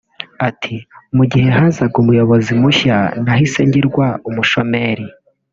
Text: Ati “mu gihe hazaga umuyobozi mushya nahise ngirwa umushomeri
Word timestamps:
Ati 0.49 0.75
“mu 1.15 1.23
gihe 1.31 1.47
hazaga 1.57 1.95
umuyobozi 2.03 2.51
mushya 2.61 2.97
nahise 3.23 3.59
ngirwa 3.67 4.05
umushomeri 4.29 5.05